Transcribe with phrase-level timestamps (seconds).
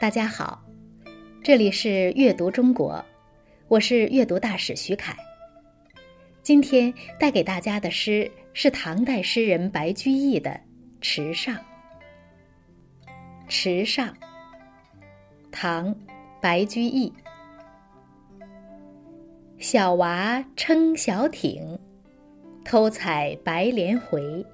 [0.00, 0.60] 大家好，
[1.42, 3.02] 这里是阅读中国，
[3.68, 5.16] 我是阅读大使徐凯。
[6.42, 10.50] 今天带给大家的诗是唐代诗人白居易的
[11.00, 11.54] 《池上》。
[13.48, 14.08] 《池上》，
[15.52, 15.94] 唐，
[16.42, 17.10] 白居易。
[19.58, 21.78] 小娃撑小艇，
[22.64, 24.44] 偷采白莲回。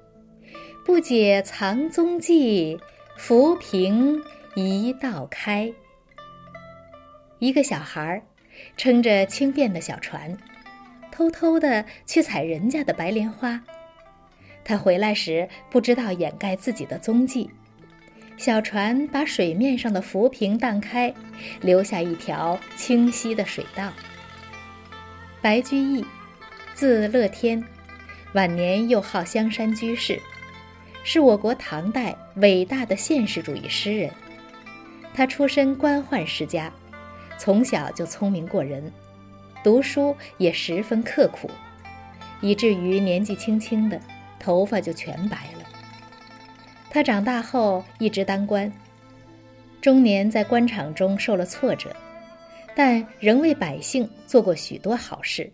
[0.85, 2.79] 不解藏踪迹，
[3.17, 4.19] 浮萍
[4.53, 5.71] 一道开。
[7.39, 8.21] 一个小孩儿
[8.75, 10.37] 撑着轻便的小船，
[11.09, 13.59] 偷偷的去采人家的白莲花。
[14.63, 17.49] 他回来时不知道掩盖自己的踪迹。
[18.35, 21.13] 小船把水面上的浮萍荡开，
[21.61, 23.93] 留下一条清晰的水道。
[25.41, 26.05] 白居易，
[26.73, 27.63] 字乐天，
[28.33, 30.19] 晚年又号香山居士，
[31.05, 34.11] 是我国唐代伟大的现实主义诗人。
[35.21, 36.73] 他出身官宦世家，
[37.37, 38.91] 从小就聪明过人，
[39.63, 41.47] 读书也十分刻苦，
[42.41, 44.01] 以至于年纪轻轻的
[44.39, 45.69] 头发就全白了。
[46.89, 48.73] 他长大后一直当官，
[49.79, 51.95] 中年在官场中受了挫折，
[52.73, 55.53] 但仍为百姓做过许多好事，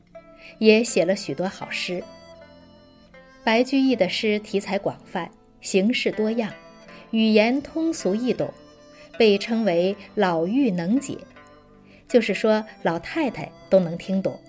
[0.59, 2.01] 也写了许多好诗。
[3.43, 6.53] 白居易的诗题材广泛，形式多样，
[7.11, 8.49] 语言通俗易懂，
[9.17, 11.17] 被称为“老妪能解”，
[12.07, 14.39] 就是说老太太都能听懂。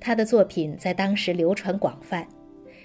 [0.00, 2.26] 他的作品在当时流传广泛。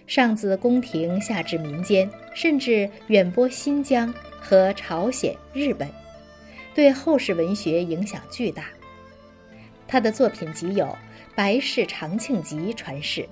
[0.07, 5.89] 上自宫廷，下至民间，甚至远播新疆和朝鲜、日本，
[6.75, 8.65] 对后世文学影响巨大。
[9.87, 10.85] 他的作品集有
[11.35, 13.27] 《白氏长庆集》传世，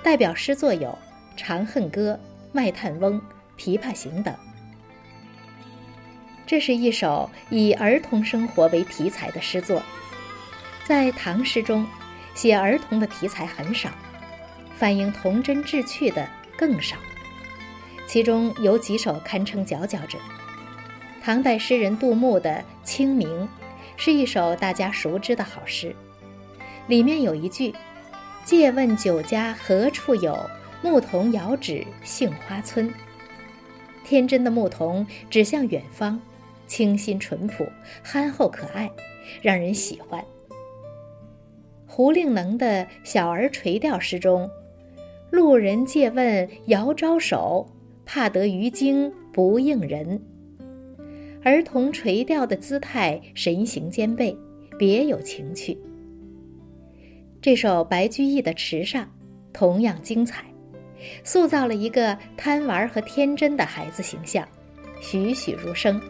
[0.00, 0.90] 代表诗作有
[1.36, 2.12] 《长恨歌》
[2.52, 3.20] 《卖炭翁》
[3.60, 4.32] 《琵琶行》等。
[6.48, 9.82] 这是一首以儿童生活为题材的诗作，
[10.82, 11.86] 在唐诗中，
[12.34, 13.90] 写儿童的题材很少。
[14.78, 16.26] 反映童真稚趣的
[16.56, 16.96] 更少，
[18.06, 20.16] 其中有几首堪称佼佼者。
[21.20, 22.50] 唐代诗人杜牧的
[22.82, 23.28] 《清明》，
[23.98, 25.94] 是一首大家熟知的好诗，
[26.86, 27.74] 里面有一句
[28.46, 30.48] ：“借问酒家何处有？
[30.80, 32.90] 牧童遥指杏花村。”
[34.02, 36.18] 天真的牧童指向远方，
[36.68, 37.66] 清新淳朴、
[38.02, 38.88] 憨厚可爱，
[39.42, 40.24] 让人喜欢。
[41.86, 44.48] 胡令能的小儿垂钓诗中。
[45.30, 47.66] 路人借问遥招手，
[48.06, 50.20] 怕得鱼惊不应人。
[51.42, 54.36] 儿童垂钓的姿态神形兼备，
[54.78, 55.76] 别有情趣。
[57.42, 59.04] 这首白居易的《池上》
[59.52, 60.44] 同样精彩，
[61.22, 64.46] 塑造了一个贪玩和天真的孩子形象，
[65.00, 66.00] 栩栩如生。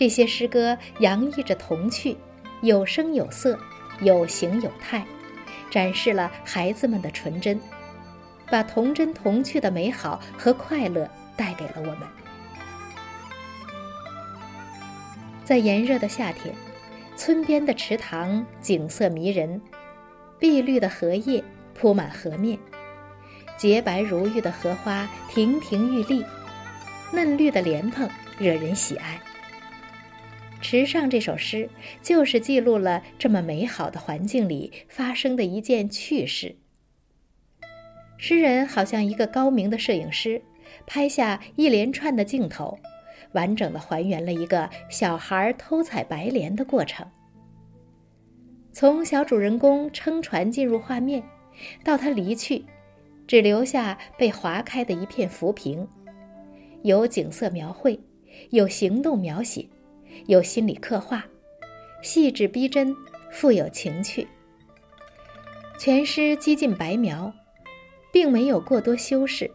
[0.00, 2.16] 这些诗歌洋溢着童趣，
[2.62, 3.58] 有声有色，
[4.00, 5.04] 有形有态，
[5.70, 7.60] 展示了孩子们的纯真。
[8.50, 11.06] 把童真童趣的美好和快乐
[11.36, 11.98] 带给了我们。
[15.44, 16.54] 在炎热的夏天，
[17.14, 19.60] 村边的池塘景色迷人，
[20.38, 21.44] 碧绿的荷叶
[21.74, 22.58] 铺满河面，
[23.58, 26.24] 洁白如玉的荷花亭亭玉立，
[27.12, 29.20] 嫩绿的莲蓬惹人喜爱。
[30.60, 31.68] 《池上》这首诗
[32.02, 36.54] 就是记录了这么美好的环境里发生的一件趣事。
[38.18, 40.40] 诗人好像一个高明的摄影师，
[40.86, 42.78] 拍下一连串的镜头，
[43.32, 47.06] 完整的还原了一个小孩偷采白莲的过程。
[48.72, 51.22] 从小主人公撑船进入画面，
[51.82, 52.62] 到他离去，
[53.26, 55.88] 只留下被划开的一片浮萍，
[56.82, 57.98] 有景色描绘，
[58.50, 59.66] 有行动描写，
[60.26, 61.24] 有心理刻画，
[62.02, 62.94] 细致逼真，
[63.30, 64.26] 富有情趣。
[65.78, 67.32] 全诗几近白描。
[68.12, 69.48] 并没有过多修饰，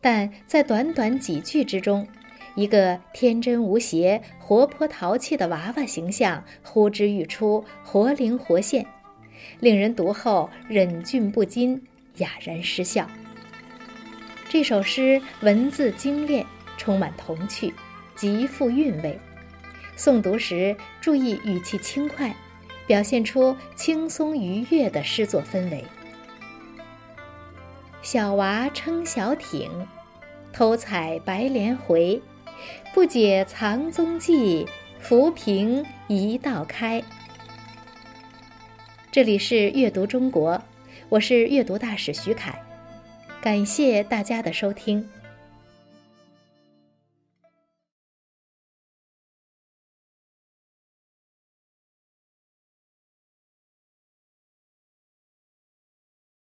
[0.00, 2.06] 但在短短几句之中，
[2.54, 8.86] 一个天真无邪、活泼淘气的娃娃形象呼之欲出，活灵活现，
[9.58, 11.82] 令人读后忍俊不禁，
[12.18, 13.10] 哑然失笑。
[14.48, 16.46] 这首诗文字精炼，
[16.78, 17.74] 充满童趣，
[18.14, 19.18] 极富韵味。
[19.96, 22.34] 诵读时注意语气轻快，
[22.86, 25.84] 表现出轻松愉悦的诗作氛围。
[28.02, 29.70] 小娃撑小艇，
[30.52, 32.20] 偷采白莲回。
[32.94, 34.66] 不解藏踪迹，
[34.98, 37.02] 浮萍一道开。
[39.10, 40.62] 这里是阅读中国，
[41.08, 42.58] 我是阅读大使徐凯，
[43.40, 45.06] 感谢大家的收听。